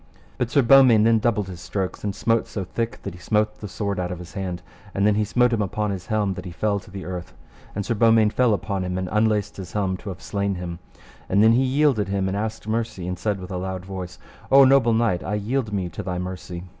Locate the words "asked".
12.35-12.67